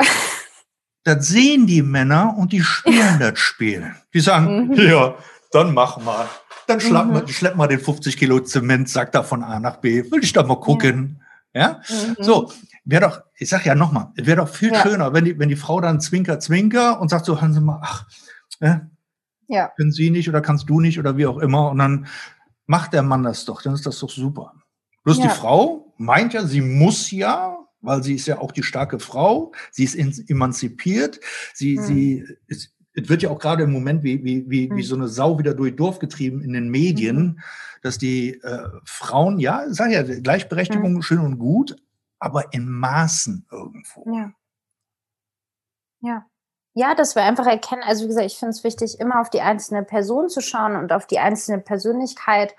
[1.07, 3.95] Das sehen die Männer und die spielen das Spiel.
[4.13, 4.73] Die sagen, mhm.
[4.73, 5.15] ja,
[5.53, 6.27] dann mach mal.
[6.67, 7.13] Dann schlepp, mhm.
[7.13, 10.11] mal, schlepp mal den 50 Kilo Zement, sag da von A nach B.
[10.11, 11.23] Will ich da mal gucken.
[11.53, 11.81] Ja, ja?
[11.89, 12.15] Mhm.
[12.19, 12.51] so.
[12.83, 14.81] Wäre doch, ich sag ja nochmal, es wäre doch viel ja.
[14.81, 18.05] schöner, wenn die, wenn die Frau dann zwinker, zwinker und sagt so, Hansen mal, ach,
[18.59, 18.75] äh,
[19.47, 19.69] ja.
[19.77, 21.71] können Sie nicht oder kannst du nicht oder wie auch immer.
[21.71, 22.07] Und dann
[22.65, 24.53] macht der Mann das doch, dann ist das doch super.
[25.05, 25.23] Bloß ja.
[25.23, 29.51] die Frau meint ja, sie muss ja weil sie ist ja auch die starke Frau,
[29.71, 29.95] sie ist
[30.29, 31.19] emanzipiert,
[31.53, 31.83] sie, mhm.
[31.83, 34.75] sie ist, es wird ja auch gerade im Moment wie, wie, wie, mhm.
[34.75, 34.87] wie hm.
[34.87, 37.39] so eine Sau wieder durch Dorf getrieben in den Medien, mhm.
[37.83, 41.01] dass die äh, Frauen, ja, sag ja, Gleichberechtigung mhm.
[41.03, 41.75] schön und gut,
[42.19, 44.03] aber in Maßen irgendwo.
[44.11, 44.31] Ja.
[46.01, 46.25] Ja.
[46.73, 49.41] Ja, dass wir einfach erkennen, also wie gesagt, ich finde es wichtig, immer auf die
[49.41, 52.55] einzelne Person zu schauen und auf die einzelne Persönlichkeit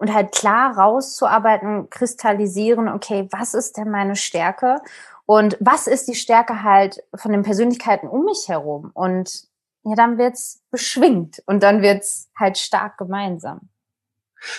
[0.00, 4.80] und halt klar rauszuarbeiten, kristallisieren, okay, was ist denn meine Stärke
[5.26, 9.44] und was ist die Stärke halt von den Persönlichkeiten um mich herum und
[9.84, 13.68] ja, dann wird's beschwingt und dann wird's halt stark gemeinsam.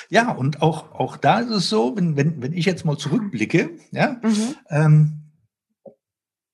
[0.09, 3.71] Ja, und auch, auch da ist es so, wenn, wenn, wenn ich jetzt mal zurückblicke,
[3.91, 4.55] ja, mhm.
[4.69, 5.20] ähm,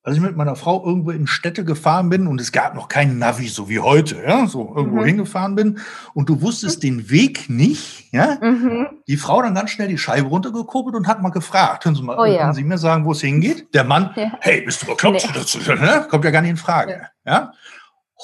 [0.08, 3.20] als ich mit meiner Frau irgendwo in Städte gefahren bin und es gab noch keinen
[3.20, 5.06] Navi, so wie heute, ja, so irgendwo mhm.
[5.06, 5.80] hingefahren bin
[6.13, 8.88] und du wusstest den Weg nicht, ja, mhm.
[9.10, 12.17] die Frau dann ganz schnell die Scheibe runtergekurbelt und hat mal gefragt, hören Sie mal,
[12.17, 12.39] oh, ja.
[12.39, 13.74] können Sie mir sagen, wo es hingeht?
[13.74, 14.32] Der Mann, ja.
[14.39, 15.28] hey, bist du bekloppt?
[15.67, 15.76] Nee.
[15.76, 16.08] Ne?
[16.10, 17.32] Kommt ja gar nicht in Frage, ja.
[17.34, 17.52] ja.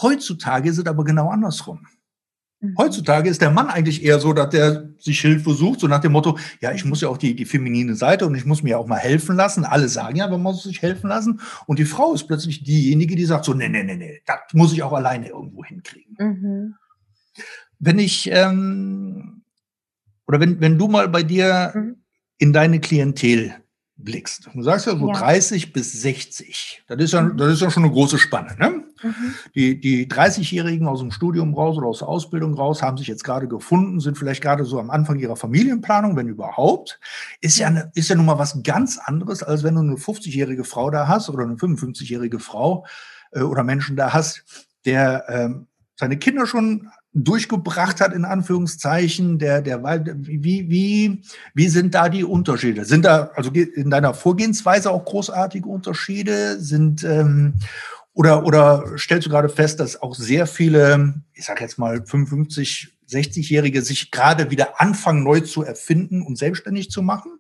[0.02, 1.86] Heutzutage ist es aber genau andersrum.
[2.64, 2.78] Mhm.
[2.78, 6.14] Heutzutage ist der Mann eigentlich eher so, dass der sich Hilfe sucht, so nach dem
[6.14, 8.88] Motto, ja, ich muss ja auch die, die feminine Seite und ich muss mir auch
[8.88, 9.66] mal helfen lassen.
[9.66, 11.42] Alle sagen ja, man muss sich helfen lassen.
[11.68, 14.72] Und die Frau ist plötzlich diejenige, die sagt so, nee, nee, nee, nee, das muss
[14.72, 16.16] ich auch alleine irgendwo hinkriegen.
[16.18, 16.76] Mhm.
[17.80, 19.44] Wenn ich, ähm,
[20.26, 21.98] oder wenn, wenn du mal bei dir mhm.
[22.38, 23.56] in deine Klientel
[23.96, 24.50] blickst.
[24.54, 25.14] Du sagst ja so ja.
[25.14, 26.84] 30 bis 60.
[26.88, 27.38] Das ist ja, mhm.
[27.38, 28.56] das ist ja schon eine große Spanne.
[28.58, 28.84] Ne?
[29.04, 29.34] Mhm.
[29.56, 33.24] Die, die 30-Jährigen aus dem Studium raus oder aus der Ausbildung raus haben sich jetzt
[33.24, 37.00] gerade gefunden, sind vielleicht gerade so am Anfang ihrer Familienplanung, wenn überhaupt.
[37.42, 40.64] Ist ja, eine, ist ja nun mal was ganz anderes, als wenn du eine 50-jährige
[40.64, 42.86] Frau da hast oder eine 55-jährige Frau
[43.32, 49.62] äh, oder Menschen da hast, der ähm, seine Kinder schon durchgebracht hat, in Anführungszeichen, der,
[49.62, 51.22] der, wie, wie,
[51.54, 52.86] wie sind da die Unterschiede?
[52.86, 56.60] Sind da, also in deiner Vorgehensweise auch großartige Unterschiede?
[56.60, 57.54] Sind, ähm,
[58.14, 62.98] oder, oder stellst du gerade fest, dass auch sehr viele, ich sag jetzt mal 55,
[63.08, 67.40] 60-Jährige sich gerade wieder anfangen, neu zu erfinden und selbstständig zu machen?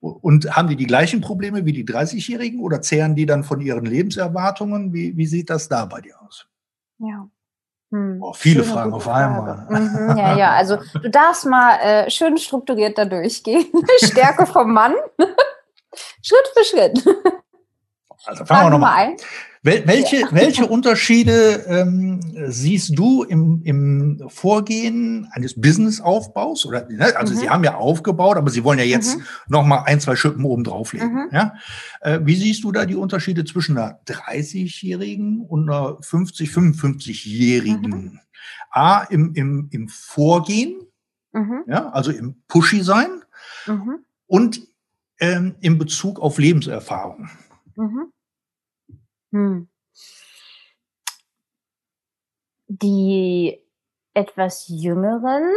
[0.00, 3.84] Und haben die die gleichen Probleme wie die 30-Jährigen oder zehren die dann von ihren
[3.84, 4.94] Lebenserwartungen?
[4.94, 6.46] Wie, wie sieht das da bei dir aus?
[6.98, 7.28] Ja.
[7.90, 8.22] Hm.
[8.22, 9.66] Oh, viele Schöne Fragen auf einmal.
[9.68, 13.66] Mhm, ja, ja, also du darfst mal äh, schön strukturiert da durchgehen.
[14.04, 14.94] Stärke vom Mann.
[16.22, 17.04] Schritt für Schritt.
[18.24, 19.16] Also fangen wir nochmal an.
[19.62, 20.28] Welche, ja.
[20.32, 26.64] welche Unterschiede ähm, siehst du im, im Vorgehen eines Businessaufbaus?
[26.64, 27.38] Oder, ne, also mhm.
[27.38, 29.24] Sie haben ja aufgebaut, aber Sie wollen ja jetzt mhm.
[29.48, 31.12] noch mal ein, zwei Schippen oben drauflegen.
[31.12, 31.28] Mhm.
[31.32, 31.54] Ja?
[32.00, 37.90] Äh, wie siehst du da die Unterschiede zwischen einer 30-Jährigen und einer 50-, 55-Jährigen?
[37.90, 38.20] Mhm.
[38.70, 40.80] A, im, im, im Vorgehen,
[41.32, 41.64] mhm.
[41.66, 43.22] ja, also im Pushy-Sein
[43.66, 44.04] mhm.
[44.26, 44.62] und
[45.18, 47.28] ähm, in Bezug auf Lebenserfahrung.
[47.76, 48.12] Mhm.
[49.32, 49.68] Hm.
[52.68, 53.60] Die
[54.14, 55.50] etwas jüngeren,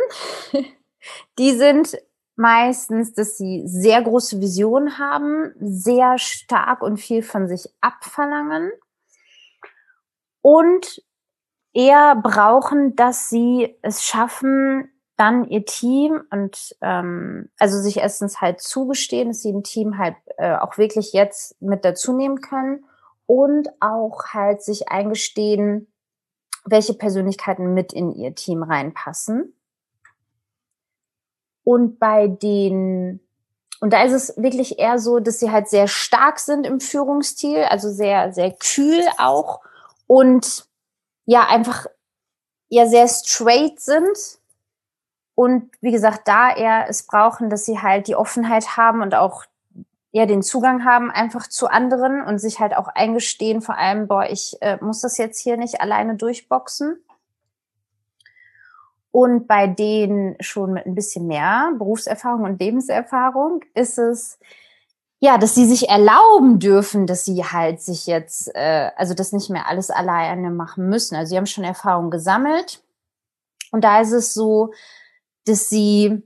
[1.39, 1.97] die sind
[2.35, 8.71] meistens, dass sie sehr große Visionen haben, sehr stark und viel von sich abverlangen
[10.41, 11.03] und
[11.73, 18.61] eher brauchen, dass sie es schaffen, dann ihr Team und ähm, also sich erstens halt
[18.61, 22.83] zugestehen, dass sie ein Team halt äh, auch wirklich jetzt mit dazu nehmen können
[23.33, 25.91] und auch halt sich eingestehen,
[26.65, 29.55] welche Persönlichkeiten mit in ihr Team reinpassen.
[31.63, 33.21] Und bei den,
[33.79, 37.63] und da ist es wirklich eher so, dass sie halt sehr stark sind im Führungsstil,
[37.63, 39.61] also sehr, sehr kühl auch
[40.05, 40.67] und
[41.25, 41.87] ja, einfach
[42.69, 44.15] ja sehr straight sind
[45.33, 49.45] und wie gesagt, da eher es brauchen, dass sie halt die Offenheit haben und auch
[50.13, 54.27] ja den Zugang haben einfach zu anderen und sich halt auch eingestehen, vor allem, boah,
[54.29, 57.03] ich äh, muss das jetzt hier nicht alleine durchboxen.
[59.11, 64.39] Und bei denen schon mit ein bisschen mehr Berufserfahrung und Lebenserfahrung ist es,
[65.19, 69.49] ja, dass sie sich erlauben dürfen, dass sie halt sich jetzt, äh, also das nicht
[69.49, 71.15] mehr alles alleine machen müssen.
[71.15, 72.83] Also sie haben schon Erfahrung gesammelt.
[73.71, 74.73] Und da ist es so,
[75.45, 76.23] dass sie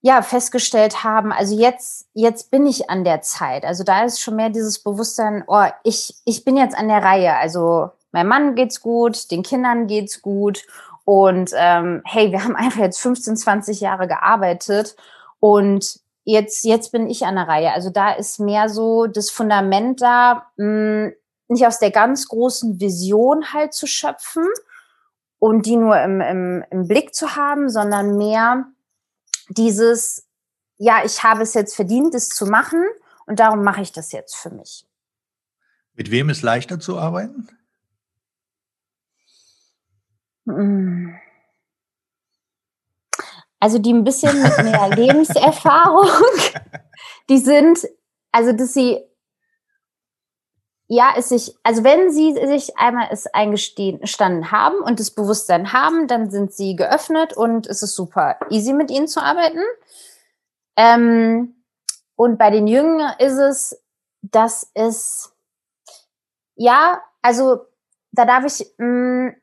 [0.00, 3.64] ja festgestellt haben, also jetzt jetzt bin ich an der Zeit.
[3.64, 7.36] Also da ist schon mehr dieses Bewusstsein, oh, ich ich bin jetzt an der Reihe.
[7.36, 10.64] Also meinem Mann geht's gut, den Kindern geht's gut
[11.04, 14.96] und ähm, hey, wir haben einfach jetzt 15, 20 Jahre gearbeitet
[15.40, 17.72] und jetzt jetzt bin ich an der Reihe.
[17.72, 21.12] Also da ist mehr so das Fundament da, mh, hm,
[21.48, 24.46] nicht aus der ganz großen Vision halt zu schöpfen,
[25.38, 28.66] und die nur im, im, im Blick zu haben, sondern mehr
[29.48, 30.26] dieses,
[30.76, 32.84] ja, ich habe es jetzt verdient, es zu machen
[33.26, 34.86] und darum mache ich das jetzt für mich.
[35.94, 37.48] Mit wem ist leichter zu arbeiten?
[40.46, 41.18] Hm.
[43.60, 46.08] Also die ein bisschen mit mehr Lebenserfahrung,
[47.28, 47.80] die sind,
[48.30, 49.07] also dass sie
[50.90, 56.08] ja, es sich, also wenn sie sich einmal es eingestanden haben und das Bewusstsein haben,
[56.08, 59.60] dann sind sie geöffnet und es ist super easy mit ihnen zu arbeiten.
[60.76, 61.62] Ähm,
[62.16, 63.82] und bei den Jüngeren ist es,
[64.22, 65.34] dass es,
[66.54, 67.66] ja, also
[68.12, 69.36] da darf ich mh, mm,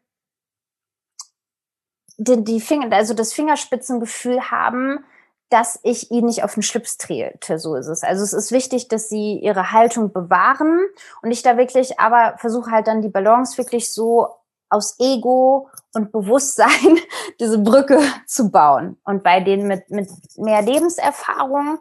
[2.17, 5.05] die, die Finger, also das Fingerspitzengefühl haben,
[5.49, 8.03] dass ich ihn nicht auf den Schlips trete, so ist es.
[8.03, 10.79] Also es ist wichtig, dass sie ihre Haltung bewahren
[11.21, 14.29] und ich da wirklich aber versuche halt dann die Balance wirklich so
[14.69, 16.99] aus Ego und Bewusstsein
[17.39, 18.97] diese Brücke zu bauen.
[19.03, 21.79] Und bei denen mit, mit mehr Lebenserfahrung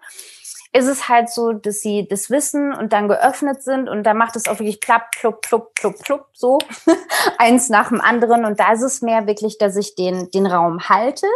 [0.75, 4.35] ist es halt so, dass sie das wissen und dann geöffnet sind und da macht
[4.35, 6.59] es auch wirklich klapp, klupp, klupp, klupp, klupp, so
[7.39, 8.45] eins nach dem anderen.
[8.45, 11.29] Und da ist es mehr wirklich, dass ich den, den Raum halte,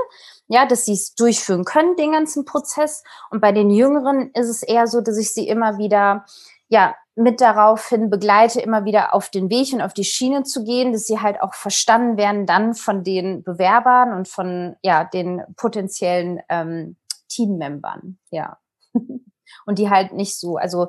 [0.49, 3.05] ja, dass sie es durchführen können, den ganzen Prozess.
[3.31, 6.25] Und bei den Jüngeren ist es eher so, dass ich sie immer wieder,
[6.69, 10.93] ja, mit daraufhin begleite, immer wieder auf den Weg und auf die Schiene zu gehen,
[10.93, 16.41] dass sie halt auch verstanden werden dann von den Bewerbern und von, ja, den potenziellen
[16.49, 16.97] ähm,
[17.29, 18.59] Teammembern, ja.
[19.67, 20.89] und die halt nicht so, also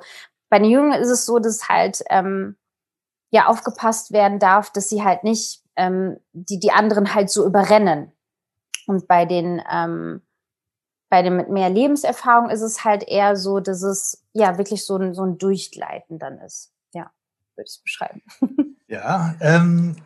[0.49, 2.55] bei den Jüngeren ist es so, dass halt, ähm,
[3.31, 8.11] ja, aufgepasst werden darf, dass sie halt nicht ähm, die, die anderen halt so überrennen.
[8.89, 10.23] Und bei den, ähm,
[11.11, 14.97] bei dem mit mehr Lebenserfahrung ist es halt eher so, dass es ja wirklich so
[14.97, 16.73] ein, so ein Durchgleiten dann ist.
[16.91, 17.11] Ja,
[17.55, 18.23] würde ich es beschreiben.
[18.87, 19.97] Ja, ähm,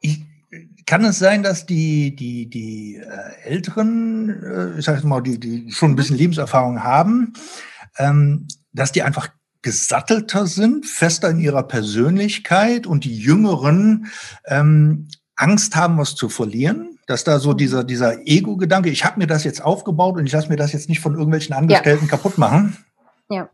[0.00, 0.24] ich,
[0.84, 5.70] kann es sein, dass die, die, die äh, Älteren, äh, ich sage mal, die, die
[5.70, 7.34] schon ein bisschen Lebenserfahrung haben,
[7.98, 9.28] ähm, dass die einfach
[9.62, 14.06] gesattelter sind, fester in ihrer Persönlichkeit und die Jüngeren
[14.46, 16.89] ähm, Angst haben, was zu verlieren?
[17.10, 20.48] Dass da so dieser, dieser Ego-Gedanke, ich habe mir das jetzt aufgebaut und ich lasse
[20.48, 22.10] mir das jetzt nicht von irgendwelchen Angestellten ja.
[22.10, 22.76] kaputt machen.
[23.28, 23.50] Ja.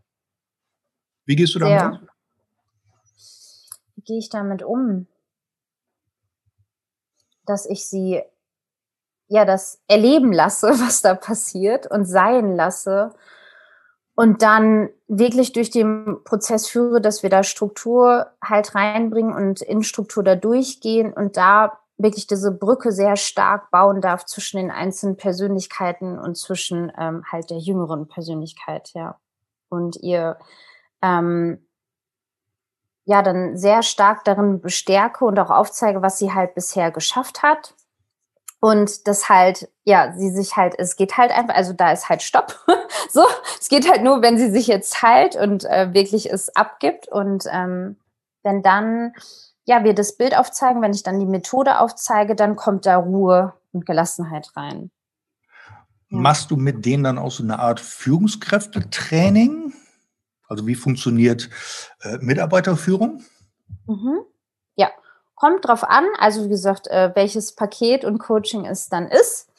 [1.25, 2.09] Wie gehst du damit um?
[3.95, 5.07] Wie gehe ich damit um?
[7.47, 8.23] Dass ich sie
[9.29, 13.15] ja das erleben lasse, was da passiert und sein lasse
[14.15, 19.83] und dann wirklich durch den Prozess führe, dass wir da Struktur halt reinbringen und in
[19.83, 25.17] Struktur da durchgehen und da wirklich diese Brücke sehr stark bauen darf zwischen den einzelnen
[25.17, 29.19] Persönlichkeiten und zwischen ähm, halt der jüngeren Persönlichkeit, ja.
[29.69, 30.39] Und ihr
[31.03, 31.67] ähm,
[33.05, 37.75] ja dann sehr stark darin bestärke und auch aufzeige, was sie halt bisher geschafft hat.
[38.61, 42.23] Und das halt, ja, sie sich halt, es geht halt einfach, also da ist halt
[42.23, 42.59] Stopp.
[43.11, 43.25] so,
[43.61, 47.07] es geht halt nur, wenn sie sich jetzt halt und äh, wirklich es abgibt.
[47.09, 47.97] Und ähm,
[48.43, 49.13] wenn dann
[49.67, 53.53] ja, wir das Bild aufzeigen, wenn ich dann die Methode aufzeige, dann kommt da Ruhe
[53.73, 54.91] und Gelassenheit rein.
[56.09, 56.19] Ja.
[56.19, 59.75] Machst du mit denen dann auch so eine Art Führungskräftetraining?
[60.49, 61.51] Also wie funktioniert
[62.03, 63.25] äh, Mitarbeiterführung?
[63.87, 64.21] Mhm.
[64.77, 64.91] Ja,
[65.35, 66.07] kommt drauf an.
[66.19, 69.51] Also wie gesagt, äh, welches Paket und Coaching es dann ist.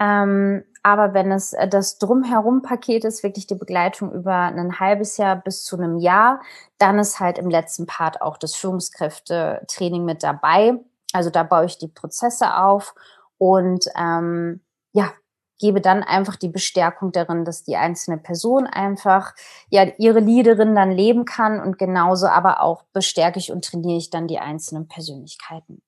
[0.00, 5.36] Ähm, aber wenn es äh, das Drumherum-Paket ist, wirklich die Begleitung über ein halbes Jahr
[5.36, 6.40] bis zu einem Jahr,
[6.78, 10.78] dann ist halt im letzten Part auch das Führungskräfte-Training mit dabei.
[11.12, 12.94] Also da baue ich die Prozesse auf
[13.36, 15.12] und ähm, ja,
[15.58, 19.34] gebe dann einfach die Bestärkung darin, dass die einzelne Person einfach
[19.68, 24.08] ja ihre Leaderin dann leben kann und genauso aber auch bestärke ich und trainiere ich
[24.08, 25.82] dann die einzelnen Persönlichkeiten.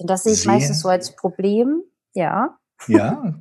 [0.00, 0.52] Und das sehe ich Sehr.
[0.52, 1.82] meistens so als Problem,
[2.12, 2.58] ja.
[2.88, 3.34] Ja,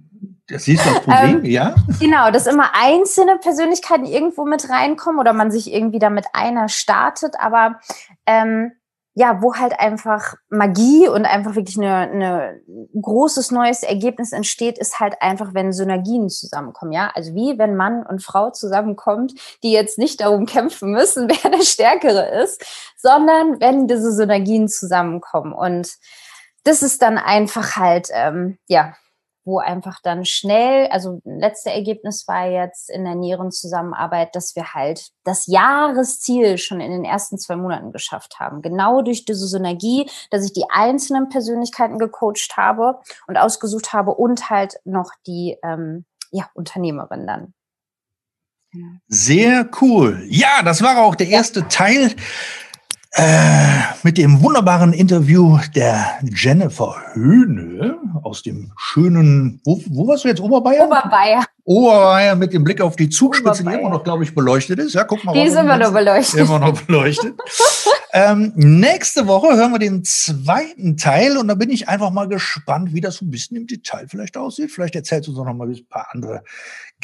[0.47, 1.75] das du das Problem, ähm, ja?
[1.99, 6.69] Genau, dass immer einzelne Persönlichkeiten irgendwo mit reinkommen oder man sich irgendwie da mit einer
[6.69, 7.79] startet, aber
[8.25, 8.71] ähm,
[9.17, 12.61] ja, wo halt einfach Magie und einfach wirklich eine, eine
[13.01, 17.11] großes neues Ergebnis entsteht, ist halt einfach, wenn Synergien zusammenkommen, ja.
[17.15, 21.63] Also wie wenn Mann und Frau zusammenkommt, die jetzt nicht darum kämpfen müssen, wer der
[21.63, 22.63] Stärkere ist,
[22.97, 25.53] sondern wenn diese Synergien zusammenkommen.
[25.53, 25.93] Und
[26.65, 28.95] das ist dann einfach halt, ähm, ja,
[29.45, 34.73] wo einfach dann schnell, also letzte Ergebnis war jetzt in der näheren Zusammenarbeit, dass wir
[34.73, 38.63] halt das Jahresziel schon in den ersten zwei Monaten geschafft haben.
[38.63, 44.49] Genau durch diese Synergie, dass ich die einzelnen Persönlichkeiten gecoacht habe und ausgesucht habe und
[44.49, 47.53] halt noch die ähm, ja, Unternehmerin dann.
[49.07, 50.25] Sehr cool.
[50.27, 52.13] Ja, das war auch der erste Teil
[53.17, 60.27] äh, mit dem wunderbaren Interview der Jennifer Höhne aus dem schönen, wo, wo warst du
[60.27, 60.87] jetzt, Oberbayern?
[60.87, 61.45] Oberbayern.
[61.63, 64.93] Oberbayern mit dem Blick auf die Zugspitze, die immer noch, glaube ich, beleuchtet ist.
[64.95, 65.31] Ja, guck mal.
[65.31, 66.41] Die ist immer noch beleuchtet.
[66.41, 67.35] Immer noch beleuchtet.
[68.13, 72.93] ähm, nächste Woche hören wir den zweiten Teil und da bin ich einfach mal gespannt,
[72.93, 74.71] wie das so ein bisschen im Detail vielleicht aussieht.
[74.71, 76.43] Vielleicht erzählst du uns auch noch mal ein paar andere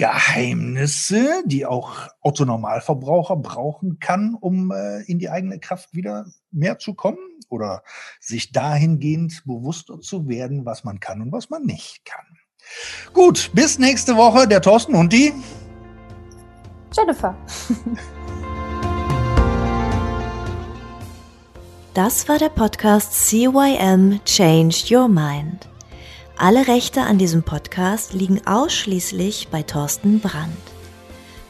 [0.02, 6.80] Geheimnisse, die auch Otto Normalverbraucher brauchen kann, um äh, in die eigene Kraft wieder mehr
[6.80, 7.84] zu kommen oder
[8.20, 12.26] sich dahingehend bewusster zu werden, was man kann und was man nicht kann.
[13.14, 15.34] Gut, bis nächste Woche, der Thorsten und die
[16.92, 17.38] Jennifer.
[21.94, 25.71] Das war der Podcast CYM Change Your Mind.
[26.42, 30.58] Alle Rechte an diesem Podcast liegen ausschließlich bei Thorsten Brandt.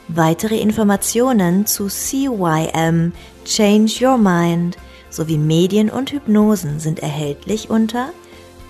[0.09, 3.13] Weitere Informationen zu CYM
[3.45, 4.77] Change Your Mind
[5.09, 8.09] sowie Medien und Hypnosen sind erhältlich unter